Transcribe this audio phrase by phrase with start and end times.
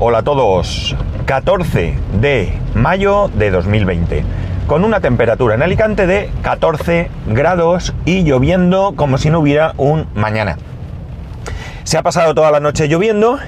[0.00, 0.94] Hola a todos.
[1.26, 4.22] 14 de mayo de 2020.
[4.68, 10.06] Con una temperatura en Alicante de 14 grados y lloviendo como si no hubiera un
[10.14, 10.56] mañana.
[11.82, 13.40] Se ha pasado toda la noche lloviendo,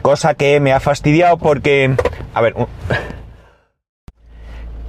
[0.00, 1.96] cosa que me ha fastidiado porque,
[2.34, 2.54] a ver,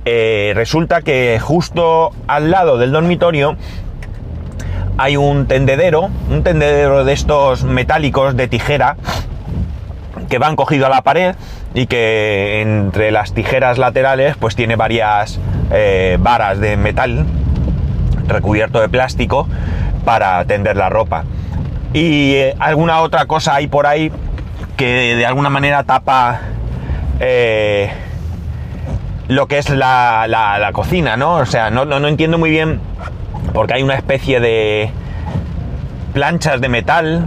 [0.06, 3.58] eh, resulta que justo al lado del dormitorio
[5.00, 8.98] hay un tendedero, un tendedero de estos metálicos de tijera
[10.30, 11.36] que van cogido a la pared
[11.74, 15.40] y que entre las tijeras laterales pues tiene varias
[15.72, 17.26] eh, varas de metal
[18.28, 19.48] recubierto de plástico
[20.04, 21.24] para tender la ropa.
[21.94, 24.12] Y eh, alguna otra cosa hay por ahí
[24.78, 26.42] que de alguna manera tapa
[27.20, 27.90] eh,
[29.28, 31.36] lo que es la, la, cocina, ¿no?
[31.36, 32.80] O sea, no, no entiendo muy bien
[33.54, 34.92] porque hay una especie de
[36.14, 37.26] planchas de metal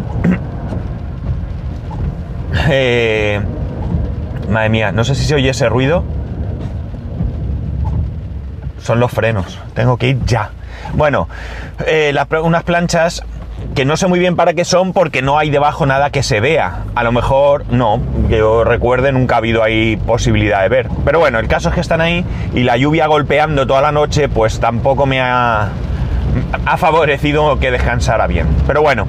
[2.68, 3.40] eh,
[4.48, 6.04] madre mía, no sé si se oye ese ruido.
[8.80, 9.58] Son los frenos.
[9.74, 10.50] Tengo que ir ya.
[10.94, 11.28] Bueno,
[11.86, 13.22] eh, unas planchas
[13.74, 16.40] que no sé muy bien para qué son porque no hay debajo nada que se
[16.40, 16.84] vea.
[16.94, 20.88] A lo mejor no, yo recuerde nunca ha habido ahí posibilidad de ver.
[21.04, 22.24] Pero bueno, el caso es que están ahí
[22.54, 25.70] y la lluvia golpeando toda la noche pues tampoco me ha
[26.78, 28.46] favorecido que descansara bien.
[28.66, 29.06] Pero bueno,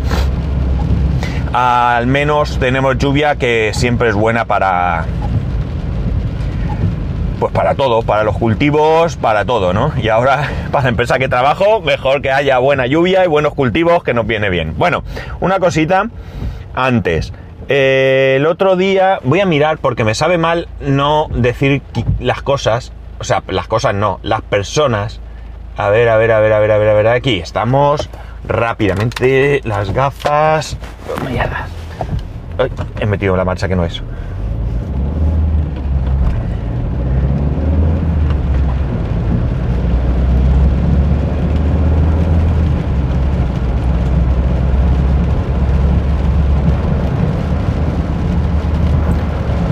[1.53, 5.05] al menos tenemos lluvia que siempre es buena para
[7.39, 9.93] pues para todo, para los cultivos, para todo, ¿no?
[10.01, 14.03] Y ahora, para la empresa que trabajo, mejor que haya buena lluvia y buenos cultivos,
[14.03, 14.75] que nos viene bien.
[14.77, 15.03] Bueno,
[15.39, 16.09] una cosita
[16.75, 17.33] antes.
[17.69, 21.81] Eh, el otro día voy a mirar porque me sabe mal no decir
[22.19, 25.21] las cosas, o sea, las cosas no, las personas.
[25.79, 28.09] A ver, a ver, a ver, a ver, a ver, a ver, aquí estamos
[28.45, 30.75] rápidamente las gafas.
[32.99, 34.03] he metido la marcha que no es.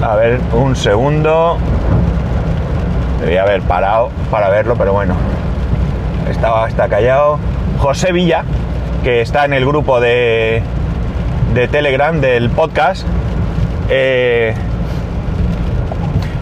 [0.02, 1.58] A ver, un segundo.
[3.20, 5.14] Debería haber parado para verlo, pero bueno.
[6.30, 7.40] Estaba hasta callado.
[7.80, 8.44] José Villa,
[9.04, 10.62] que está en el grupo de,
[11.54, 13.06] de Telegram del podcast,
[13.90, 14.54] eh,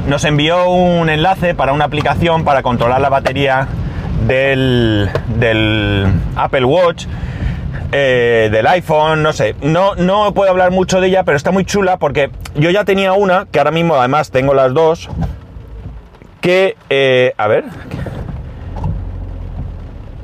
[0.08, 3.68] nos envió un enlace para una aplicación para controlar la batería
[4.28, 7.06] del, del Apple Watch,
[7.92, 9.56] eh, del iPhone, no sé.
[9.62, 13.14] No, no puedo hablar mucho de ella, pero está muy chula porque yo ya tenía
[13.14, 15.10] una, que ahora mismo además tengo las dos,
[16.42, 17.66] que, eh, a ver,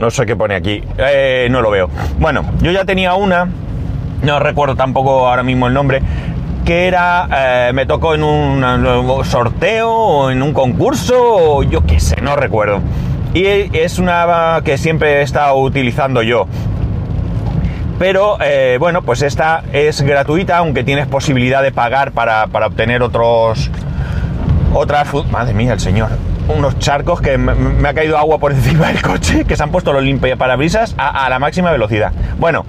[0.02, 0.84] no sé qué pone aquí.
[0.98, 1.90] Eh, no lo veo.
[2.20, 3.48] Bueno, yo ya tenía una.
[4.24, 6.02] No recuerdo tampoco ahora mismo el nombre.
[6.66, 7.30] Que era.
[7.34, 11.16] Eh, me tocó en un sorteo o en un concurso.
[11.18, 12.80] O yo qué sé, no recuerdo.
[13.34, 16.48] Y es una que siempre he estado utilizando yo.
[18.00, 23.04] Pero eh, bueno, pues esta es gratuita, aunque tienes posibilidad de pagar para, para obtener
[23.04, 23.70] otros.
[24.74, 25.08] Otras.
[25.32, 26.10] Madre mía, el señor
[26.52, 29.94] unos charcos que me, ha caído agua por encima del coche, que se han puesto
[29.94, 32.12] los limpiaparabrisas a, a la máxima velocidad.
[32.38, 32.66] Bueno,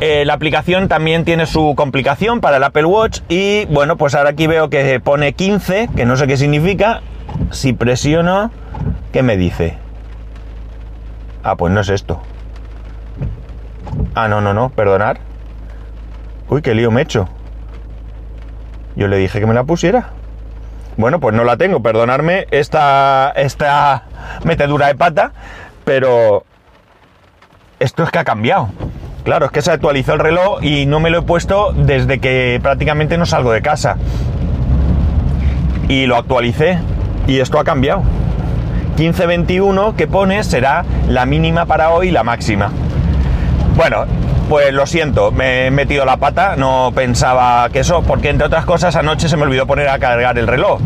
[0.00, 4.30] eh, la aplicación también tiene su complicación para el Apple Watch y bueno, pues ahora
[4.30, 7.00] aquí veo que pone 15, que no sé qué significa.
[7.50, 8.52] Si presiono,
[9.12, 9.76] ¿qué me dice?
[11.42, 12.20] Ah, pues no es esto.
[14.14, 15.18] Ah, no, no, no, perdonar.
[16.48, 17.28] Uy, qué lío me he hecho.
[18.94, 20.10] Yo le dije que me la pusiera.
[20.98, 24.02] Bueno, pues no la tengo, perdonarme esta, esta
[24.42, 25.30] metedura de pata,
[25.84, 26.42] pero
[27.78, 28.70] esto es que ha cambiado.
[29.22, 32.58] Claro, es que se actualizó el reloj y no me lo he puesto desde que
[32.60, 33.96] prácticamente no salgo de casa.
[35.88, 36.80] Y lo actualicé
[37.28, 38.02] y esto ha cambiado.
[38.96, 42.72] 15.21 que pone será la mínima para hoy la máxima.
[43.76, 44.04] Bueno,
[44.48, 48.64] pues lo siento, me he metido la pata, no pensaba que eso, porque entre otras
[48.64, 50.80] cosas anoche se me olvidó poner a cargar el reloj.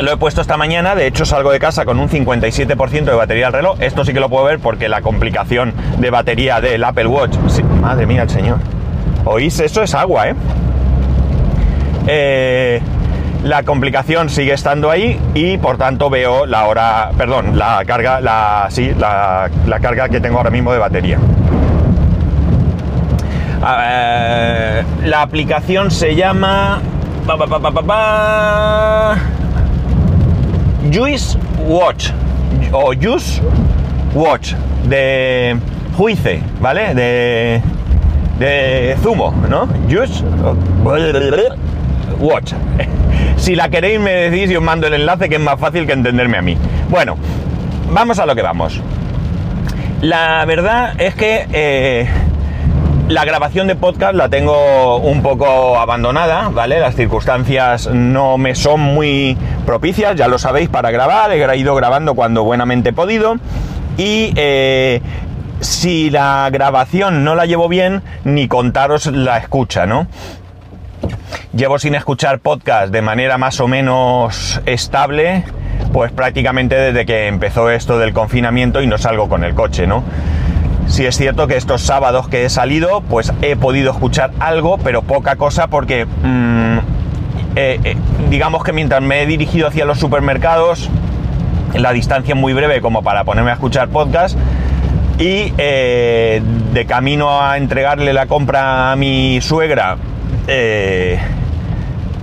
[0.00, 3.46] Lo he puesto esta mañana, de hecho salgo de casa con un 57% de batería
[3.46, 3.76] del reloj.
[3.80, 7.36] Esto sí que lo puedo ver porque la complicación de batería del Apple Watch...
[7.80, 8.58] madre mía, el señor.
[9.24, 9.60] ¿Oís?
[9.60, 10.34] Eso es agua, ¿eh?
[12.08, 12.82] ¿eh?
[13.44, 18.66] La complicación sigue estando ahí y por tanto veo la hora, perdón, la carga, la,
[18.70, 21.18] sí, la, la carga que tengo ahora mismo de batería.
[23.64, 26.80] La aplicación se llama...
[30.92, 32.10] Juice Watch
[32.72, 33.40] o Juice
[34.14, 34.52] Watch
[34.86, 35.56] de
[35.96, 36.94] Juice, ¿vale?
[36.94, 37.62] De
[38.38, 39.66] de zumo, ¿no?
[39.88, 40.22] Juice
[42.20, 42.52] Watch.
[43.36, 45.92] Si la queréis me decís y os mando el enlace que es más fácil que
[45.92, 46.56] entenderme a mí.
[46.88, 47.16] Bueno,
[47.90, 48.80] vamos a lo que vamos.
[50.00, 52.08] La verdad es que eh,
[53.08, 56.80] la grabación de podcast la tengo un poco abandonada, ¿vale?
[56.80, 59.36] Las circunstancias no me son muy
[59.66, 61.30] propicias, ya lo sabéis, para grabar.
[61.32, 63.36] He ido grabando cuando buenamente he podido.
[63.98, 65.02] Y eh,
[65.60, 70.06] si la grabación no la llevo bien, ni contaros la escucha, ¿no?
[71.54, 75.44] Llevo sin escuchar podcast de manera más o menos estable,
[75.92, 80.02] pues prácticamente desde que empezó esto del confinamiento y no salgo con el coche, ¿no?
[80.94, 85.02] Si es cierto que estos sábados que he salido, pues he podido escuchar algo, pero
[85.02, 86.78] poca cosa porque mm,
[87.56, 87.96] eh, eh,
[88.30, 90.88] digamos que mientras me he dirigido hacia los supermercados,
[91.74, 94.38] la distancia es muy breve como para ponerme a escuchar podcast
[95.18, 96.40] y eh,
[96.72, 99.96] de camino a entregarle la compra a mi suegra,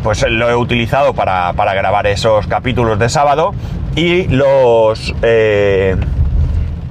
[0.01, 3.53] pues lo he utilizado para, grabar esos capítulos de sábado
[3.97, 5.13] y los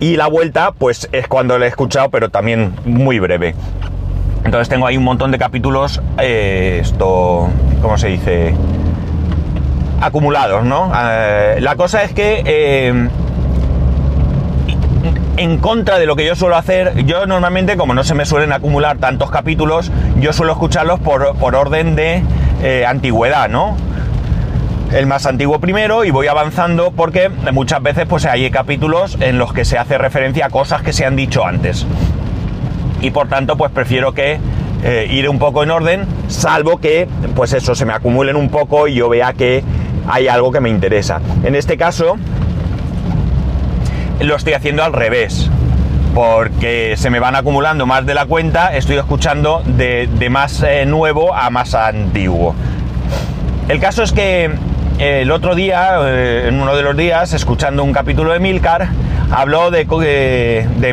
[0.01, 3.55] y la vuelta, pues es cuando lo he escuchado, pero también muy breve.
[4.45, 7.49] Entonces tengo ahí un montón de capítulos, eh, esto,
[7.83, 8.55] ¿cómo se dice?
[10.01, 10.91] Acumulados, ¿no?
[10.97, 13.09] Eh, la cosa es que eh,
[15.37, 18.53] en contra de lo que yo suelo hacer, yo normalmente, como no se me suelen
[18.53, 22.23] acumular tantos capítulos, yo suelo escucharlos por, por orden de
[22.87, 23.77] antigüedad, ¿no?
[24.93, 29.53] El más antiguo primero y voy avanzando porque muchas veces pues hay capítulos en los
[29.53, 31.87] que se hace referencia a cosas que se han dicho antes.
[33.01, 34.39] Y por tanto pues prefiero que
[34.83, 38.89] eh, ir un poco en orden, salvo que pues eso se me acumulen un poco
[38.89, 39.63] y yo vea que
[40.09, 41.21] hay algo que me interesa.
[41.45, 42.17] En este caso
[44.21, 45.49] lo estoy haciendo al revés.
[46.15, 51.33] Porque se me van acumulando más de la cuenta, estoy escuchando de, más eh, nuevo
[51.33, 52.53] a más antiguo.
[53.69, 54.51] El caso es que
[55.01, 58.89] el otro día, eh, en uno de los días, escuchando un capítulo de Milcar,
[59.31, 59.87] habló de,
[60.77, 60.93] de,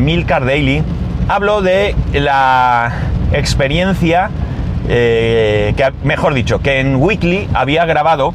[0.00, 0.84] Milcar, Daily,
[1.26, 2.92] habló de la
[3.32, 4.30] experiencia,
[4.88, 8.34] eh, que, mejor dicho, que en Weekly había grabado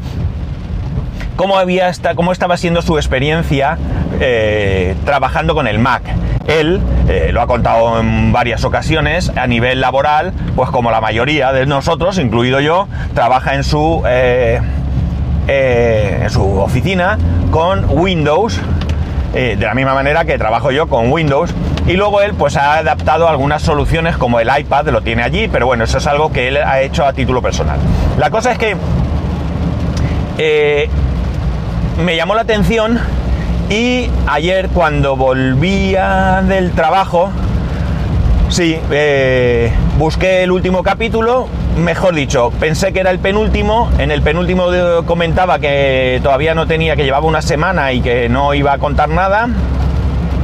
[1.37, 3.77] cómo, había cómo estaba siendo su experiencia
[4.19, 6.03] eh, trabajando con el Mac.
[6.45, 6.81] Él
[7.31, 12.19] lo ha contado en varias ocasiones a nivel laboral, pues como la mayoría de nosotros,
[12.19, 14.59] incluido yo, trabaja en su eh,
[15.47, 17.17] en su oficina
[17.51, 18.59] con Windows,
[19.33, 21.53] eh, de la misma manera que trabajo yo con Windows.
[21.87, 25.67] Y luego él pues ha adaptado algunas soluciones como el iPad, lo tiene allí, pero
[25.67, 27.77] bueno, eso es algo que él ha hecho a título personal.
[28.17, 28.75] La cosa es que
[30.37, 30.89] eh,
[32.03, 32.99] me llamó la atención
[33.69, 37.29] y ayer cuando volvía del trabajo,
[38.49, 38.77] sí,
[39.97, 41.47] busqué el último capítulo,
[41.77, 44.65] mejor dicho, pensé que era el penúltimo, en el penúltimo
[45.05, 49.09] comentaba que todavía no tenía, que llevaba una semana y que no iba a contar
[49.09, 49.49] nada,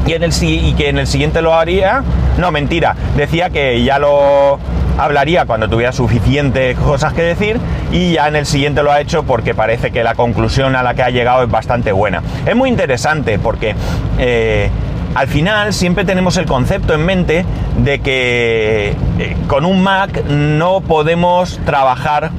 [0.05, 2.03] y, en el, y que en el siguiente lo haría,
[2.37, 4.59] no, mentira, decía que ya lo
[4.97, 7.59] hablaría cuando tuviera suficientes cosas que decir
[7.91, 10.93] y ya en el siguiente lo ha hecho porque parece que la conclusión a la
[10.93, 12.21] que ha llegado es bastante buena.
[12.45, 13.75] Es muy interesante porque...
[14.19, 14.69] Eh,
[15.15, 17.45] al final siempre tenemos el concepto en mente
[17.77, 22.31] de que eh, con un Mac no podemos trabajar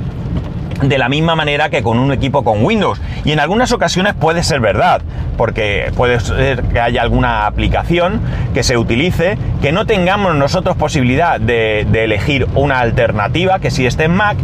[0.82, 3.00] de la misma manera que con un equipo con Windows.
[3.24, 5.02] Y en algunas ocasiones puede ser verdad,
[5.36, 8.20] porque puede ser que haya alguna aplicación
[8.52, 14.04] que se utilice, que no tengamos nosotros posibilidad de, elegir una alternativa que sí esté
[14.04, 14.36] en Mac.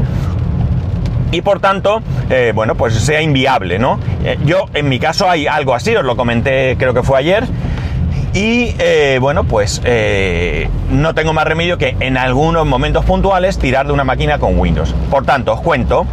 [1.31, 2.01] Y por tanto,
[2.31, 3.99] eh, bueno, pues sea inviable, ¿no?
[4.25, 7.45] Eh, yo, en mi caso, hay algo así, os lo comenté, creo que fue ayer,
[8.35, 13.87] y eh, bueno, pues eh, no tengo más remedio que en algunos momentos puntuales tirar
[13.87, 14.95] de una máquina con Windows.
[15.11, 16.07] Por tanto, os cuento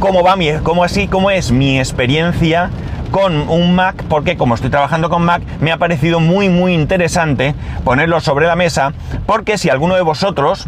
[0.00, 2.70] cómo va mi, cómo así, cómo es mi experiencia
[3.10, 7.54] con un Mac, porque como estoy trabajando con Mac, me ha parecido muy muy interesante
[7.84, 8.92] ponerlo sobre la mesa,
[9.26, 10.66] porque si alguno de vosotros,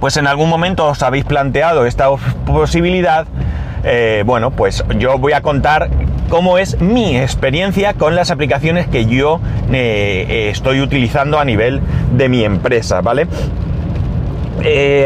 [0.00, 2.08] pues en algún momento os habéis planteado esta
[2.46, 3.26] posibilidad,
[3.84, 5.88] eh, bueno, pues yo voy a contar
[6.30, 11.82] cómo es mi experiencia con las aplicaciones que yo eh, eh, estoy utilizando a nivel
[12.16, 13.26] de mi empresa, ¿vale?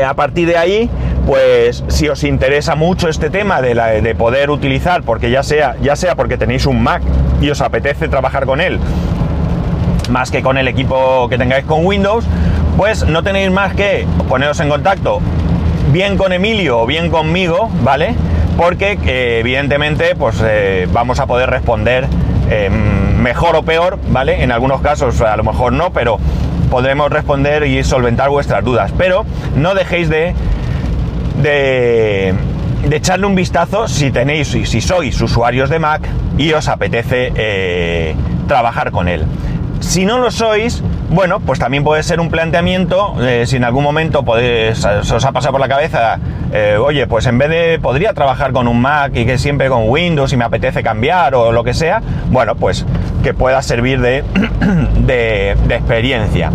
[0.05, 0.91] a partir de ahí,
[1.27, 5.95] pues si os interesa mucho este tema de, de, poder utilizar, porque ya sea, ya
[5.95, 7.03] sea porque tenéis un Mac
[7.41, 8.81] y os apetece trabajar con él,
[10.11, 12.25] más que con el equipo que tengáis con Windows,
[12.77, 15.21] pues no tenéis más que poneros en contacto
[15.93, 18.17] bien con Emilio o bien conmigo, ¿vale?
[18.57, 22.07] Porque eh, evidentemente pues eh, vamos a poder responder
[22.51, 24.43] eh, mejor o peor, ¿vale?
[24.43, 26.19] En algunos casos a lo mejor no, pero
[26.71, 28.93] podremos responder y solventar vuestras dudas.
[28.97, 29.25] Pero
[29.57, 30.35] no dejéis de,
[31.43, 32.35] de,
[32.91, 36.03] echarle un vistazo si tenéis, si sois usuarios de Mac
[36.37, 38.15] y os apetece
[38.47, 39.25] trabajar con él.
[39.81, 40.83] Si no lo sois,
[41.15, 45.25] bueno, pues también puede ser un planteamiento, eh, si en algún momento podéis, se os
[45.25, 46.19] ha pasado por la cabeza,
[46.53, 49.89] eh, oye, pues en vez de podría trabajar con un Mac y que siempre con
[49.89, 52.85] Windows y me apetece cambiar o lo que sea, bueno, pues
[53.23, 54.25] que pueda servir de,
[54.99, 56.51] de, experiencia.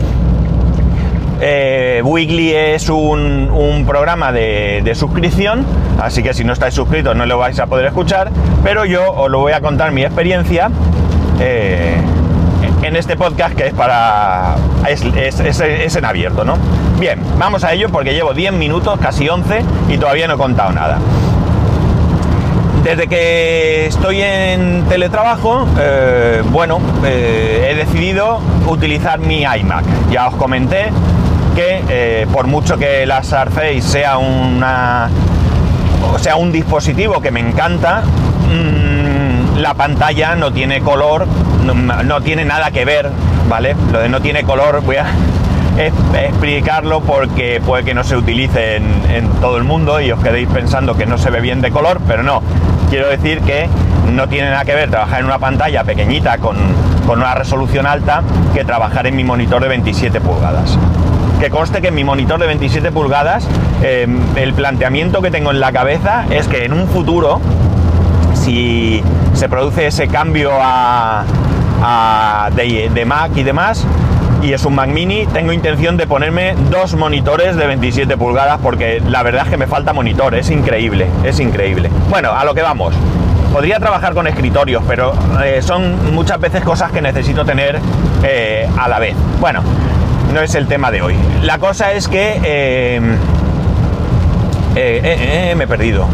[1.39, 5.65] Eh, Weekly es un, programa de, suscripción,
[6.01, 8.29] así que si no estáis suscritos no lo vais a poder escuchar,
[8.61, 10.69] pero yo os lo voy a contar mi experiencia
[12.89, 14.55] en este podcast que es para...
[14.87, 16.57] Es, en abierto, ¿no?
[16.99, 20.71] Bien, vamos a ello porque llevo 10 minutos, casi 11, y todavía no he contado
[20.71, 20.97] nada.
[22.83, 29.85] Desde que estoy en teletrabajo, eh, bueno, eh, he decidido utilizar mi iMac.
[30.09, 30.89] Ya os comenté
[31.55, 35.09] que eh, por mucho que la Surface sea una
[36.17, 41.27] sea un dispositivo que me encanta, mm, la pantalla no tiene color
[41.63, 43.09] no, tiene nada que ver,
[43.47, 43.75] ¿vale?
[43.91, 45.05] Lo de no tiene color, voy a
[46.27, 50.95] explicarlo porque puede que no se utilice en, todo el mundo y os quedéis pensando
[50.95, 52.41] que no se ve bien de color, pero no.
[52.89, 53.69] Quiero decir que
[54.11, 56.57] no tiene nada que ver trabajar en una pantalla pequeñita con,
[57.07, 58.21] una resolución alta
[58.53, 60.77] que trabajar en mi monitor de 27 pulgadas.
[61.39, 63.47] Que conste que en mi monitor de 27 pulgadas
[63.81, 67.39] em, el planteamiento que tengo en la cabeza es que en un futuro,
[68.35, 69.01] si
[69.33, 71.23] se produce ese cambio a,
[72.55, 73.85] de, Mac y demás,
[74.41, 79.01] y es un Mac mini, tengo intención de ponerme dos monitores de 27 pulgadas porque
[79.05, 81.89] la verdad es que me falta monitor, es increíble, es increíble.
[82.09, 82.93] Bueno, a lo que vamos.
[83.53, 87.79] Podría trabajar con escritorios, pero eh, son muchas veces cosas que necesito tener
[88.23, 89.15] eh, a la vez.
[89.39, 89.63] Bueno,
[90.33, 91.15] no es el tema de hoy.
[91.41, 92.39] La cosa es que...
[92.43, 93.01] Eh,
[94.73, 96.07] me he perdido.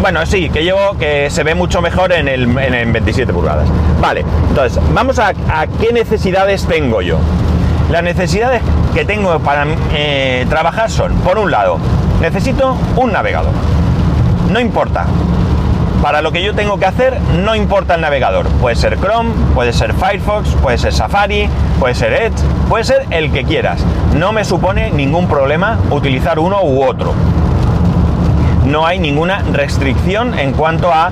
[0.00, 3.68] Bueno, sí, que llevo que se ve mucho mejor en el, en 27 pulgadas.
[4.00, 5.32] Vale, entonces, vamos a,
[5.80, 7.18] qué necesidades tengo yo.
[7.90, 8.62] Las necesidades
[8.94, 11.78] que tengo para eh, trabajar son, por un lado,
[12.20, 13.52] necesito un navegador.
[14.50, 15.06] No importa.
[16.06, 18.46] Para lo que yo tengo que hacer, no importa el navegador.
[18.60, 21.48] Puede ser Chrome, puede ser Firefox, puede ser Safari,
[21.80, 22.36] puede ser Edge,
[22.68, 23.84] puede ser el que quieras.
[24.14, 27.12] No me supone ningún problema utilizar uno u otro
[28.66, 31.10] no hay ninguna restricción en cuanto a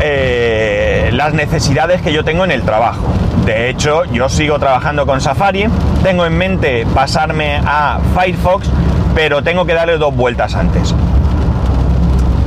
[0.00, 3.06] eh, las necesidades que yo tengo en el trabajo.
[3.46, 5.68] De hecho, yo sigo trabajando con Safari,
[6.02, 8.68] tengo en mente pasarme a Firefox,
[9.14, 10.96] pero tengo que darle dos vueltas antes.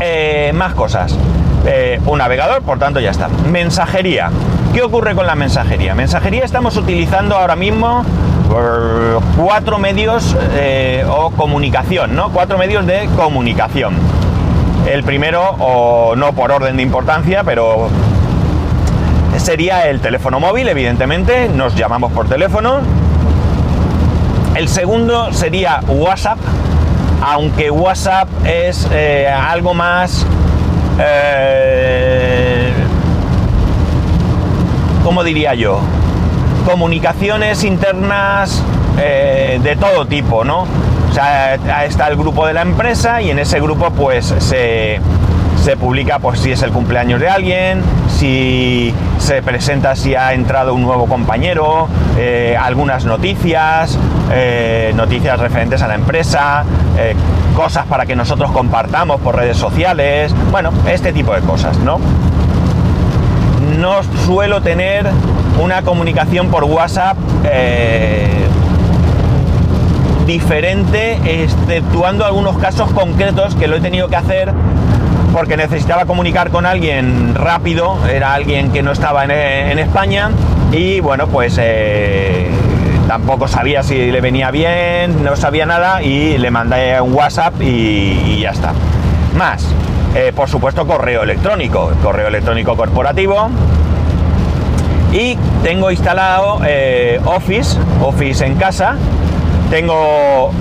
[0.01, 1.17] Eh, más cosas.
[1.65, 3.29] Eh, un navegador, por tanto ya está.
[3.49, 4.29] Mensajería.
[4.73, 5.95] ¿Qué ocurre con la mensajería?
[5.95, 8.03] Mensajería estamos utilizando ahora mismo
[9.37, 12.29] cuatro medios eh, o comunicación, ¿no?
[12.29, 13.95] Cuatro medios de comunicación.
[14.87, 17.87] El primero, o no por orden de importancia, pero
[19.37, 22.81] sería el teléfono móvil, evidentemente, nos llamamos por teléfono.
[24.55, 26.37] El segundo sería WhatsApp,
[27.25, 30.25] aunque WhatsApp es eh, algo más...
[30.99, 32.73] Eh,
[35.03, 35.81] ¿Cómo diría yo?
[36.63, 38.63] comunicaciones internas
[38.99, 40.61] eh, de todo tipo, ¿no?
[41.09, 44.99] O sea, está el grupo de la empresa y en ese grupo pues se,
[45.77, 50.81] publica pues si es el cumpleaños de alguien, si se presenta si ha entrado un
[50.81, 53.97] nuevo compañero, eh, algunas noticias,
[54.31, 56.65] eh, noticias referentes a la empresa,
[57.55, 61.99] cosas para que nosotros compartamos por redes sociales, bueno, este tipo de cosas, ¿no?
[63.79, 65.09] No suelo tener
[65.61, 68.27] una comunicación por WhatsApp eh,
[70.25, 74.53] diferente, exceptuando algunos casos concretos que lo he tenido que hacer
[75.33, 80.29] porque necesitaba comunicar con alguien rápido, era alguien que no estaba en, España
[80.71, 82.47] y bueno, pues eh,
[83.07, 88.41] tampoco sabía si le venía bien, no sabía nada y le mandé un WhatsApp y,
[88.41, 88.73] ya está.
[89.35, 89.65] Más,
[90.13, 93.49] eh, por supuesto, correo electrónico, correo electrónico corporativo,
[95.11, 98.95] y tengo instalado eh, Office, Office en casa.
[99.69, 100.51] Tengo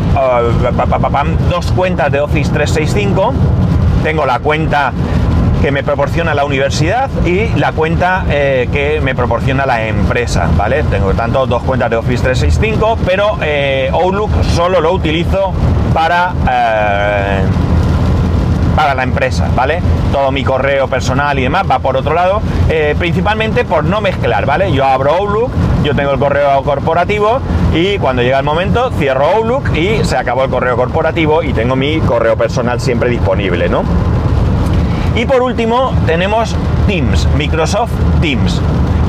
[1.51, 3.35] dos cuentas de Office 365.
[4.03, 4.93] Tengo la cuenta
[5.61, 10.83] que me proporciona la universidad y la cuenta eh, que me proporciona la empresa, ¿vale?
[10.85, 15.53] Tengo tanto dos cuentas de Office 365, pero eh, Outlook solo lo utilizo
[15.95, 16.35] para
[18.77, 19.81] para la empresa, ¿vale?
[20.13, 24.47] Todo mi correo personal y demás va por otro lado, eh, principalmente por no mezclar,
[24.47, 24.73] ¿vale?
[24.73, 25.51] Yo abro Outlook,
[25.83, 27.41] yo tengo el correo corporativo
[27.75, 31.77] y cuando llega el momento cierro Outlook y se acabó el correo corporativo y tengo
[31.77, 33.83] mi correo personal siempre disponible, ¿no?
[35.15, 38.61] Y por último tenemos Teams, Microsoft Teams.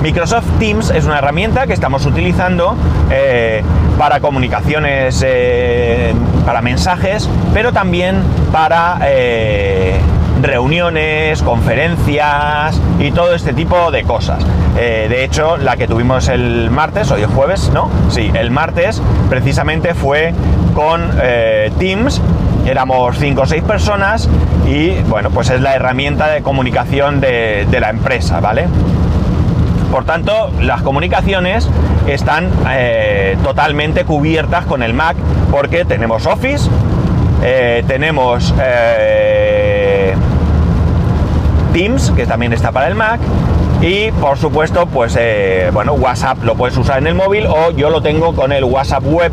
[0.01, 2.75] Microsoft Teams es una herramienta que estamos utilizando
[3.09, 3.63] eh,
[3.97, 6.13] para comunicaciones, eh,
[6.45, 8.21] para mensajes, pero también
[8.51, 9.99] para eh,
[10.41, 14.45] reuniones, conferencias y todo este tipo de cosas.
[14.75, 17.89] de hecho, la que tuvimos el martes, hoy es jueves, ¿no?
[18.09, 20.33] Sí, el martes precisamente fue
[20.73, 21.11] con
[21.77, 22.21] Teams
[22.65, 24.29] éramos 5 o 6 personas
[24.67, 28.67] y bueno, pues es la herramienta de comunicación de, la empresa, ¿vale?
[29.93, 31.69] Por tanto, las comunicaciones
[32.07, 35.15] están eh, totalmente cubiertas con el Mac
[35.51, 36.67] porque tenemos Office,
[37.43, 40.15] eh, tenemos eh,
[41.73, 43.19] Teams, que también está para el Mac,
[43.81, 45.15] y por supuesto, pues
[45.71, 49.03] bueno, WhatsApp lo puedes usar en el móvil o yo lo tengo con el WhatsApp
[49.05, 49.31] web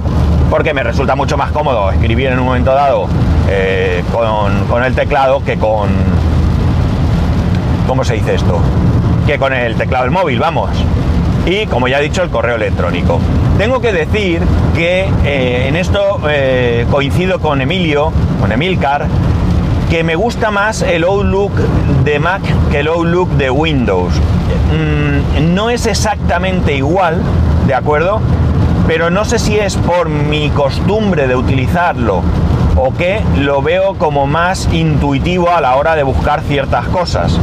[0.50, 3.07] porque me resulta mucho más cómodo escribir en un momento dado
[3.49, 5.88] eh, con, el teclado que con...
[7.87, 8.61] ¿Cómo se dice esto?
[9.27, 10.71] Que con el teclado del móvil, vamos.
[11.47, 13.19] Y como ya he dicho, el correo electrónico.
[13.59, 14.43] Tengo que decir
[14.75, 19.07] que eh, en esto eh, coincido con Emilio, con Emilcar,
[19.89, 21.53] que me gusta más el Outlook
[22.05, 24.15] de Mac que el Outlook de Windows.
[24.15, 27.23] Mm, no es exactamente igual,
[27.67, 28.21] ¿de acuerdo?
[28.91, 32.23] pero no sé si es por mi costumbre de utilizarlo
[32.75, 37.39] o que lo veo como más intuitivo a la hora de buscar ciertas cosas.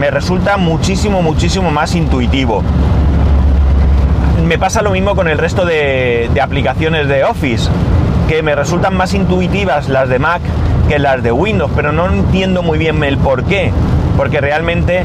[0.00, 2.62] Me resulta muchísimo, muchísimo más intuitivo.
[4.46, 7.68] Me pasa lo mismo con el resto de, aplicaciones de Office,
[8.26, 10.40] que me resultan más intuitivas las de Mac
[10.88, 13.72] que las de Windows, pero no entiendo muy bien el por qué,
[14.16, 15.04] porque realmente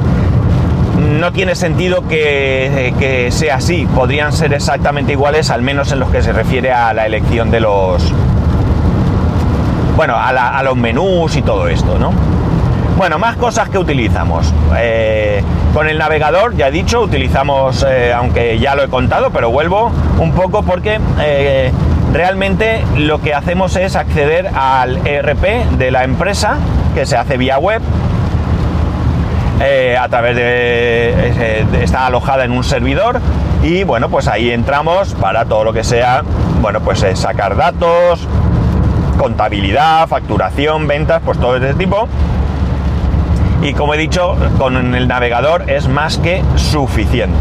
[0.98, 3.86] no tiene sentido que, sea así.
[3.94, 7.60] Podrían ser exactamente iguales, al menos en lo que se refiere a la elección de
[7.60, 8.14] los.
[9.98, 12.14] Bueno, a, los menús y todo esto, ¿no?
[12.98, 14.54] Bueno, más cosas que utilizamos.
[14.78, 15.44] Eh,
[15.74, 19.92] con el navegador, ya he dicho, utilizamos, eh, aunque ya lo he contado, pero vuelvo
[20.18, 21.74] un poco porque eh,
[22.14, 25.44] realmente lo que hacemos es acceder al ERP
[25.78, 26.56] de la empresa,
[26.94, 27.82] que se hace vía web,
[30.00, 33.20] a través de, está alojada en un servidor
[33.64, 36.24] y bueno pues ahí entramos para todo lo que sea
[36.62, 38.28] bueno pues sacar datos
[39.18, 42.08] contabilidad facturación ventas pues todo ese tipo
[43.66, 47.36] y como he dicho con el navegador es más que suficiente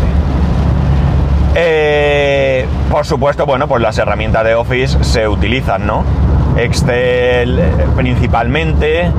[1.54, 6.04] eh, por supuesto bueno pues las herramientas de Office se utilizan no
[6.56, 7.60] Excel
[7.96, 9.10] principalmente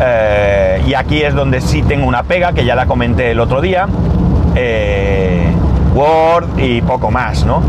[0.00, 3.60] eh, y aquí es donde sí tengo una pega, que ya la comenté el otro
[3.60, 3.86] día.
[4.54, 5.52] Eh,
[5.94, 7.62] Word y poco más, ¿no?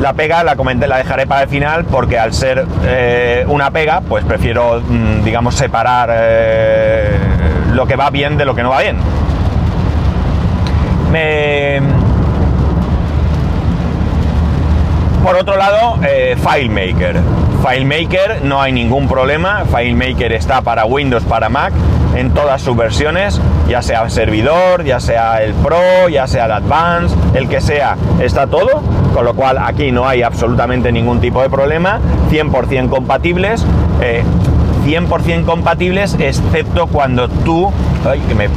[0.00, 4.00] La pega la comenté, la dejaré para el final porque al ser eh, una pega,
[4.00, 6.08] pues prefiero, mm, digamos, separar
[7.74, 8.96] lo que va bien de lo que no va bien.
[15.22, 17.20] Por otro lado, FileMaker.
[17.62, 21.72] FileMaker no hay ningún problema, FileMaker está para Windows, para Mac,
[22.16, 27.16] en todas sus versiones, ya sea servidor, ya sea el Pro, ya sea el Advanced,
[27.34, 28.82] el que sea, está todo,
[29.14, 33.64] con lo cual aquí no hay absolutamente ningún tipo de problema, 100% compatibles.
[34.86, 37.70] 100% eh, compatibles excepto cuando tú...
[38.08, 38.48] Ay, que me,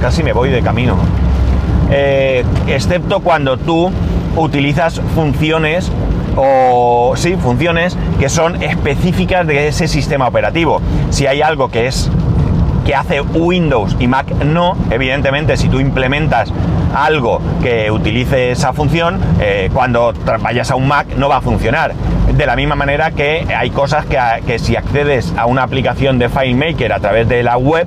[0.00, 0.96] casi me voy de camino.
[1.90, 3.90] Eh, excepto cuando tú
[4.36, 5.90] utilizas funciones
[6.38, 10.80] o sí, funciones que son específicas de ese sistema operativo.
[11.10, 12.10] Si hay algo que es
[12.86, 16.50] que hace Windows y Mac no, evidentemente si tú implementas
[16.94, 21.92] algo que utilice esa función, eh, cuando vayas a un Mac no va a funcionar.
[22.34, 26.92] De la misma manera que hay cosas que, si accedes a una aplicación de FileMaker
[26.92, 27.86] a través de la web,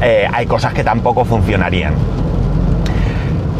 [0.00, 1.94] eh, hay cosas que tampoco funcionarían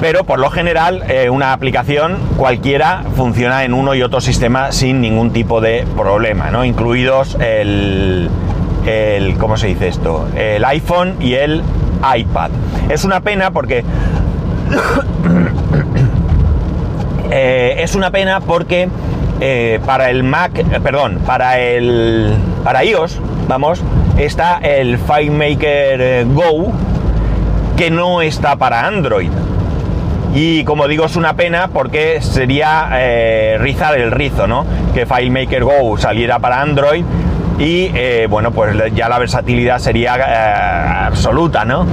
[0.01, 5.01] pero por lo general eh, una aplicación cualquiera funciona en uno y otro sistema sin
[5.01, 6.65] ningún tipo de problema, ¿no?
[6.65, 8.29] incluidos el,
[8.87, 10.29] el ¿cómo se dice esto?
[10.37, 11.63] El iPhone y el
[12.17, 12.51] iPad.
[12.89, 13.79] Es una pena porque
[17.31, 18.89] eh, es una pena porque
[19.41, 22.35] eh, para el Mac, perdón, para el
[22.65, 23.83] para iOS, vamos,
[24.17, 26.73] está el FileMaker Go
[27.77, 29.31] que no está para Android.
[30.41, 34.65] Y como digo, es una pena porque sería eh, rizar el rizo, ¿no?
[34.95, 37.05] Que FileMaker Go saliera para Android
[37.59, 41.85] y eh, bueno, pues ya la versatilidad sería eh, absoluta, ¿no?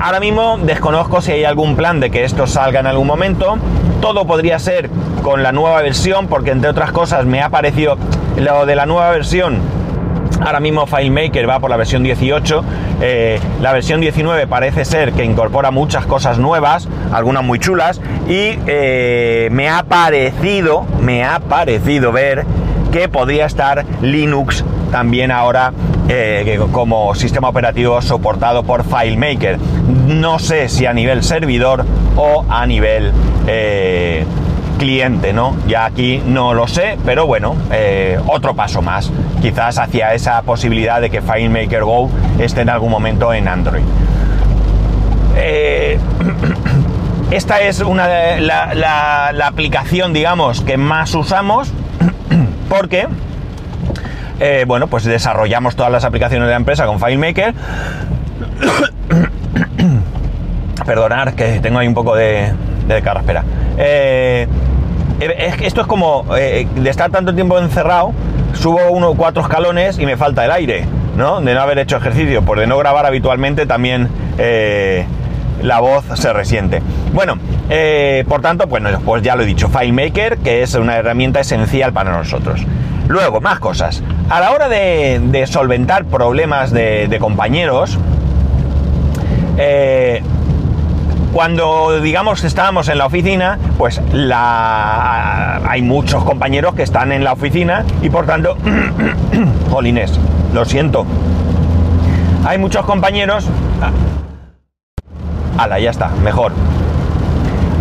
[0.00, 3.58] Ahora mismo desconozco si hay algún plan de que esto salga en algún momento.
[4.00, 4.88] Todo podría ser
[5.20, 7.98] con la nueva versión, porque entre otras cosas me ha parecido
[8.38, 9.60] lo de la nueva versión
[10.40, 12.64] Ahora mismo FileMaker va por la versión 18.
[13.00, 18.00] Eh, la versión 19 parece ser que incorpora muchas cosas nuevas, algunas muy chulas.
[18.28, 22.44] Y eh, me ha parecido, me ha parecido ver
[22.92, 25.72] que podría estar Linux también ahora
[26.08, 29.58] eh, como sistema operativo soportado por FileMaker.
[30.06, 31.84] No sé si a nivel servidor
[32.16, 33.12] o a nivel
[34.78, 35.54] cliente, ¿no?
[35.66, 39.10] Ya aquí no lo sé, pero bueno, eh, otro paso más,
[39.42, 43.82] quizás hacia esa posibilidad de que FileMaker Go esté en algún momento en Android.
[45.36, 45.98] Eh,
[47.30, 51.72] esta es una de la, aplicación, digamos, que más usamos,
[52.70, 53.06] porque,
[54.40, 57.54] eh, bueno, pues desarrollamos todas las aplicaciones de la empresa con FileMaker.
[60.86, 62.52] Perdonar que tengo ahí un poco de,
[62.86, 63.44] de carraspera.
[63.76, 64.48] Eh,
[65.20, 68.12] esto es como eh, de estar tanto tiempo encerrado,
[68.54, 70.84] subo uno cuatro escalones y me falta el aire,
[71.16, 71.40] ¿no?
[71.40, 75.06] De no haber hecho ejercicio, por de no grabar habitualmente también eh,
[75.62, 76.80] la voz se resiente.
[77.12, 77.36] Bueno,
[78.28, 82.12] por tanto, bueno, pues ya lo he dicho, FileMaker, que es una herramienta esencial para
[82.12, 82.64] nosotros.
[83.08, 84.02] Luego, más cosas.
[84.30, 87.98] A la hora de, solventar problemas de, de compañeros,
[91.32, 95.60] cuando, digamos, estábamos en la oficina, pues la...
[95.68, 98.56] hay muchos compañeros que están en la oficina y por tanto,
[99.70, 100.18] jolines,
[100.52, 101.06] lo siento.
[102.46, 103.46] Hay muchos compañeros...
[105.58, 106.52] Ala, ya está, mejor.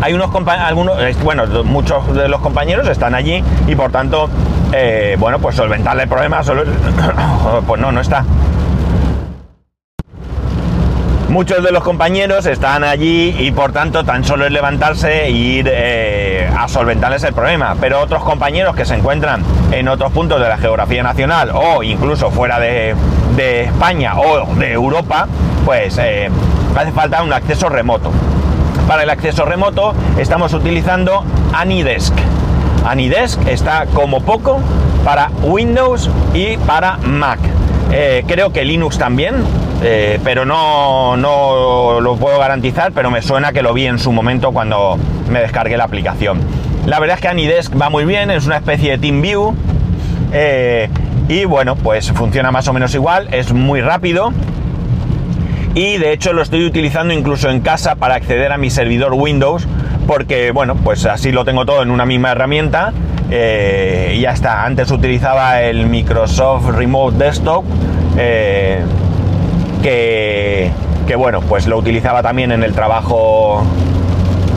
[0.02, 4.30] Hay unos algunos, bueno, muchos de los compañeros están allí y por tanto,
[4.72, 6.64] eh, bueno, pues solventarle el problema, solo,
[7.68, 8.24] pues no, no está.
[11.38, 15.70] Muchos de los compañeros están allí y por tanto tan solo es levantarse e ir
[15.72, 17.76] eh, a solventarles el problema.
[17.80, 22.32] Pero otros compañeros que se encuentran en otros puntos de la geografía nacional o incluso
[22.32, 22.96] fuera de,
[23.38, 25.28] España o de Europa,
[25.64, 26.28] pues eh,
[26.76, 28.12] hace falta un acceso remoto.
[28.88, 31.24] Para el acceso remoto estamos utilizando
[31.54, 32.16] Anidesk.
[32.84, 34.60] Anidesk está como poco
[35.06, 37.38] para Windows y para Mac.
[37.92, 39.36] Eh, creo que Linux también,
[39.84, 44.12] eh, pero no, no lo puedo garantizar, pero me suena que lo vi en su
[44.12, 44.98] momento cuando
[45.30, 46.40] me descargué la aplicación.
[46.86, 49.54] La verdad es que Anidesk va muy bien, es una especie de TeamView
[50.34, 50.90] eh,
[51.28, 54.32] y bueno, pues funciona más o menos igual, es muy rápido
[55.76, 59.68] y de hecho lo estoy utilizando incluso en casa para acceder a mi servidor Windows
[60.08, 62.94] porque bueno, pues así lo tengo todo en una misma herramienta
[63.30, 64.64] eh, y ya está.
[64.66, 67.66] Antes utilizaba el Microsoft Remote Desktop
[69.88, 73.64] que, bueno, pues lo utilizaba también en el trabajo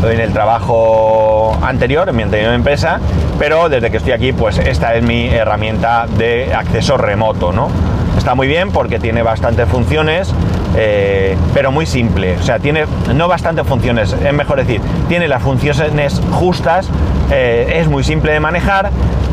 [0.03, 2.99] en el trabajo anterior, en mi anterior empresa,
[3.39, 7.69] pero desde que estoy aquí, pues esta es mi herramienta de acceso remoto, ¿no?
[8.17, 10.33] Está muy bien porque tiene bastantes funciones,
[10.75, 12.37] eh, pero muy simple.
[12.37, 16.89] O sea, tiene no bastantes funciones, es mejor decir, tiene las funciones justas,
[17.31, 18.91] eh, es muy simple de manejar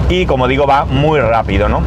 [0.09, 1.81] y como digo, va muy rápido, ¿no?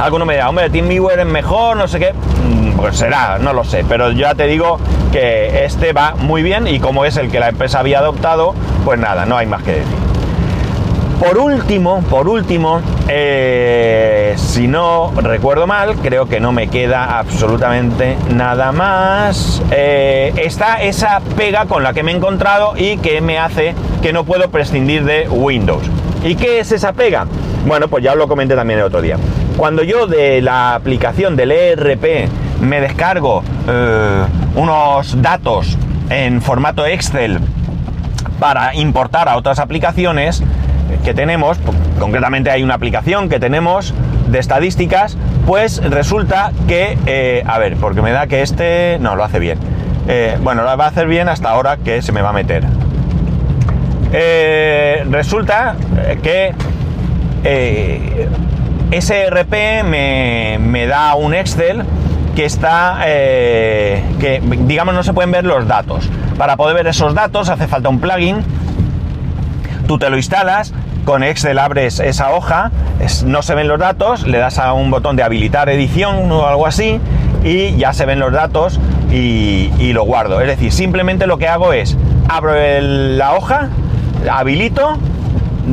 [0.00, 2.14] Alguno me dirá, hombre, TeamViewer es mejor, no sé qué.
[2.14, 3.84] Mm, pues será, no lo sé.
[3.86, 4.78] Pero ya te digo
[5.12, 8.98] que este va muy bien y como es el que la empresa había adoptado, pues
[8.98, 9.96] nada, no hay más que decir.
[11.20, 18.16] Por último, por último, eh, si no recuerdo mal, creo que no me queda absolutamente
[18.30, 19.62] nada más.
[19.70, 24.14] Eh, está esa pega con la que me he encontrado y que me hace que
[24.14, 25.82] no puedo prescindir de Windows.
[26.24, 27.26] ¿Y qué es esa pega?
[27.66, 29.18] Bueno, pues ya os lo comenté también el otro día.
[29.60, 32.30] Cuando yo de la aplicación del ERP
[32.62, 35.76] me descargo eh, unos datos
[36.08, 37.40] en formato Excel
[38.38, 40.42] para importar a otras aplicaciones
[41.04, 41.58] que tenemos,
[41.98, 43.92] concretamente hay una aplicación que tenemos
[44.28, 49.24] de estadísticas, pues resulta que, eh, a ver, porque me da que este no lo
[49.24, 49.58] hace bien.
[50.08, 52.64] Eh, bueno, lo va a hacer bien hasta ahora que se me va a meter.
[55.10, 55.76] resulta
[56.22, 56.54] que
[58.92, 61.84] SRP me, me da un Excel
[62.34, 66.08] que está, eh, que digamos no se pueden ver los datos.
[66.38, 68.42] Para poder ver esos datos hace falta un plugin,
[69.86, 70.72] tú te lo instalas,
[71.04, 72.70] con Excel abres esa hoja,
[73.24, 76.66] no se ven los datos, le das a un botón de habilitar edición o algo
[76.66, 77.00] así
[77.42, 78.78] y ya se ven los datos
[79.10, 80.40] y, lo guardo.
[80.40, 81.96] Es decir, simplemente lo que hago es
[82.28, 83.68] abro la hoja,
[84.30, 84.98] habilito,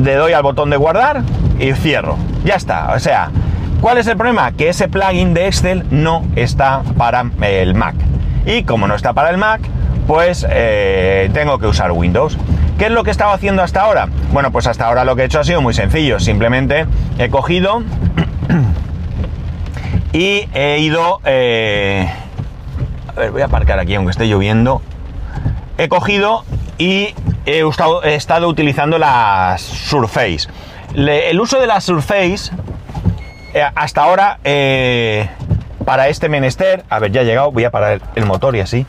[0.02, 1.22] le doy al botón de guardar
[1.58, 2.16] y cierro.
[2.44, 3.30] Ya está, o sea,
[3.80, 4.50] ¿Cuál es el problema?
[4.52, 7.94] Que ese plugin de Excel no está para el Mac.
[8.44, 9.60] Y como no está para el Mac,
[10.08, 12.36] pues eh, tengo que usar Windows.
[12.76, 14.08] ¿Qué es lo que estaba haciendo hasta ahora?
[14.32, 16.18] Bueno, pues hasta ahora lo que he hecho ha sido muy sencillo.
[16.18, 16.86] Simplemente
[17.18, 17.84] he cogido
[20.12, 21.20] y he ido...
[21.24, 22.10] Eh,
[23.16, 24.82] a ver, voy a aparcar aquí aunque esté lloviendo.
[25.76, 26.44] He cogido
[26.78, 27.14] y
[27.48, 30.48] he, estado utilizando las Surface.
[30.94, 32.52] el uso de las Surface
[33.54, 34.38] eh, hasta ahora
[35.84, 38.86] para este menester, a ver, ya he llegado, voy a parar el motor y así.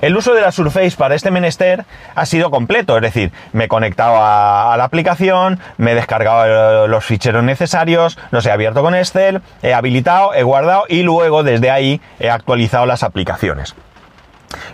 [0.00, 3.68] El uso de la Surface para este menester ha sido completo, es decir, me he
[3.68, 9.42] conectado a, la aplicación, me he descargado los ficheros necesarios, los he abierto con Excel,
[9.62, 13.76] he habilitado, he guardado y luego desde ahí he actualizado las aplicaciones.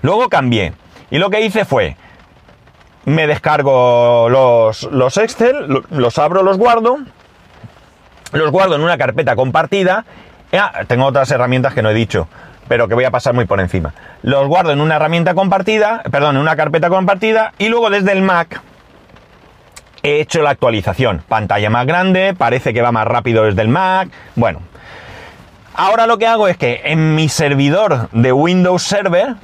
[0.00, 0.72] Luego cambié
[1.10, 1.96] y lo que hice fue,
[3.08, 6.98] me descargo los, los Excel, los abro, los guardo,
[8.32, 10.04] los guardo en una carpeta compartida.
[10.52, 12.28] Ah, tengo otras herramientas que no he dicho
[12.68, 13.94] pero que voy a pasar muy por encima.
[14.22, 18.22] Los guardo en una herramienta compartida, perdón, en una carpeta compartida y luego desde el
[18.22, 18.60] Mac
[20.02, 21.22] he hecho la actualización.
[21.26, 24.10] Pantalla más grande, parece que va más rápido desde el Mac.
[24.36, 24.60] Bueno,
[25.74, 29.34] ahora lo que hago es que en mi servidor de Windows Server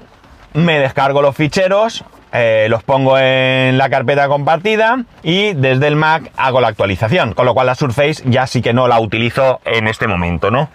[0.53, 2.05] me descargo los ficheros,
[2.37, 7.47] eh, los pongo en la carpeta compartida y desde el Mac hago la actualización, con
[7.47, 10.69] lo cual la Surface ya sí que no la utilizo en este momento, ¿no?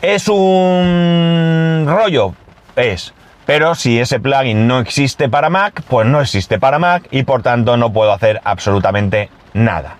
[0.00, 2.34] ¿Es un rollo?
[2.76, 3.12] Es.
[3.46, 7.42] Pero si ese plugin no existe para Mac, pues no existe para Mac y por
[7.42, 9.96] tanto no puedo hacer absolutamente nada.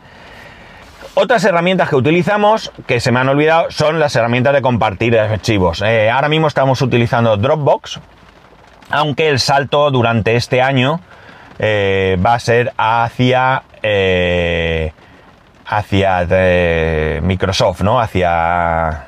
[1.15, 5.83] Otras herramientas que utilizamos, que se me han olvidado, son las herramientas de compartir archivos.
[5.83, 7.99] Eh, ahora mismo estamos utilizando Dropbox,
[8.91, 11.01] aunque el salto durante este año
[11.59, 14.93] eh, va a ser hacia eh,
[15.67, 18.01] hacia eh, Microsoft, ¿no?
[18.01, 19.07] Hacia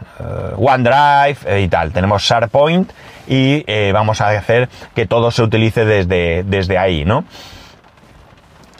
[0.57, 1.93] OneDrive y tal.
[1.93, 2.93] Tenemos SharePoint
[3.27, 7.25] y vamos a hacer que todo se utilice desde, desde ahí, ¿no?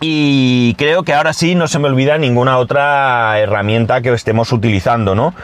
[0.01, 5.17] Y creo que ahora sí no se me olvida ninguna otra herramienta que estemos utilizando,
[5.17, 5.35] ¿no?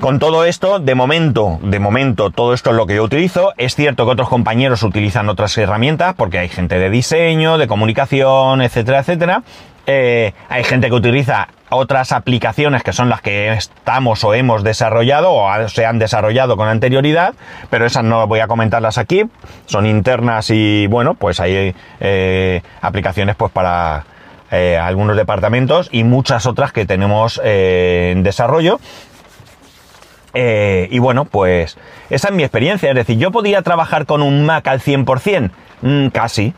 [0.00, 3.52] Con todo esto, de momento, de momento, todo esto es lo que yo utilizo.
[3.56, 8.62] Es cierto que otros compañeros utilizan otras herramientas, porque hay gente de diseño, de comunicación,
[8.62, 9.42] etcétera, etcétera.
[9.86, 15.68] hay gente que utiliza otras aplicaciones que son las que estamos o hemos desarrollado o
[15.68, 17.34] se han desarrollado con anterioridad,
[17.70, 19.24] pero esas no voy a comentarlas aquí,
[19.66, 24.04] son internas y bueno, pues hay eh, aplicaciones pues para
[24.50, 28.80] eh, algunos departamentos y muchas otras que tenemos eh, en desarrollo.
[30.34, 31.76] Y bueno, pues
[32.10, 35.50] esa es mi experiencia, es decir, yo podía trabajar con un Mac al 100%,
[35.82, 36.54] mm, casi,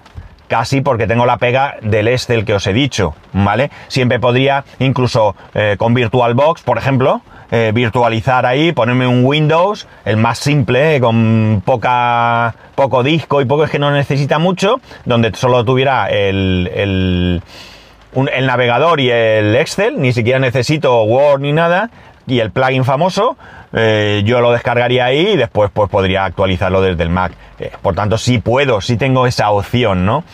[0.50, 3.70] casi porque tengo la pega del Excel que os he dicho, ¿vale?
[3.86, 10.16] Siempre podría, incluso eh, con VirtualBox, por ejemplo, eh, virtualizar ahí, ponerme un Windows, el
[10.16, 15.32] más simple, eh, con poca, poco disco y poco es que no necesita mucho, donde
[15.34, 21.90] solo tuviera el, el navegador y el Excel, ni siquiera necesito Word ni nada,
[22.26, 23.36] y el plugin famoso,
[23.72, 27.32] eh, yo lo descargaría ahí y después pues podría actualizarlo desde el Mac.
[27.58, 30.24] Eh, por tanto, sí puedo, sí tengo esa opción, ¿no?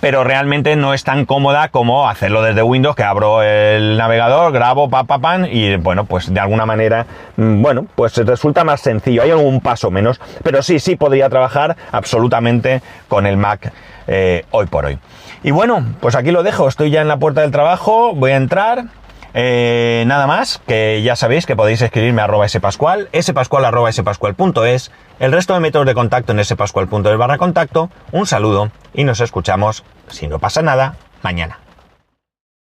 [0.00, 4.90] Pero realmente no es tan cómoda como hacerlo desde Windows, que abro el navegador, grabo,
[4.90, 9.22] pa, pa, pan, y bueno, pues de alguna manera, mm, bueno, pues resulta más sencillo.
[9.22, 13.72] Hay algún paso menos, pero sí, sí podría trabajar absolutamente con el Mac
[14.06, 14.98] eh, hoy por hoy.
[15.42, 16.68] Y bueno, pues aquí lo dejo.
[16.68, 18.84] Estoy ya en la puerta del trabajo, voy a entrar.
[19.34, 24.90] Eh, nada más, que ya sabéis que podéis escribirme a arroba spascual, spascual spascual.es,
[25.20, 29.84] el resto de métodos de contacto en spascual.es barra contacto, un saludo y nos escuchamos,
[30.08, 31.58] si no pasa nada, mañana.